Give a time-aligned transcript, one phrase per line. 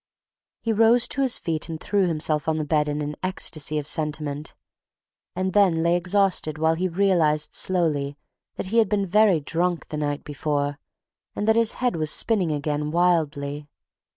[0.61, 3.85] He rose to his feet and threw himself on the bed in an ecstasy of
[3.85, 4.55] sentiment,
[5.35, 8.17] and then lay exhausted while he realized slowly
[8.55, 10.79] that he had been very drunk the night before,
[11.35, 13.67] and that his head was spinning again wildly.